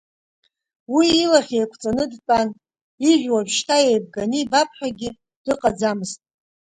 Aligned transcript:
Уи 0.95 1.07
илахь 1.23 1.51
еиқәҵаны 1.57 2.05
дтәан 2.11 2.47
ижә 3.09 3.27
уажәшьҭа 3.33 3.77
еибганы 3.89 4.35
ибапҳәагьы 4.39 5.09
дыҟаӡамызт. 5.43 6.19